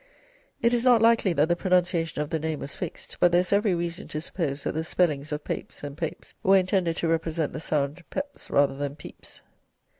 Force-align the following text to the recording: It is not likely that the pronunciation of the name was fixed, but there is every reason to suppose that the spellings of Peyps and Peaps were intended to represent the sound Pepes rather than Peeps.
It 0.63 0.73
is 0.73 0.83
not 0.83 0.99
likely 0.99 1.31
that 1.33 1.47
the 1.47 1.55
pronunciation 1.55 2.23
of 2.23 2.31
the 2.31 2.39
name 2.39 2.61
was 2.61 2.75
fixed, 2.75 3.17
but 3.19 3.31
there 3.31 3.41
is 3.41 3.53
every 3.53 3.75
reason 3.75 4.07
to 4.07 4.19
suppose 4.19 4.63
that 4.63 4.71
the 4.71 4.83
spellings 4.83 5.31
of 5.31 5.43
Peyps 5.43 5.83
and 5.83 5.95
Peaps 5.95 6.33
were 6.41 6.57
intended 6.57 6.95
to 6.97 7.07
represent 7.07 7.53
the 7.53 7.59
sound 7.59 8.03
Pepes 8.09 8.49
rather 8.49 8.75
than 8.75 8.95
Peeps. 8.95 9.43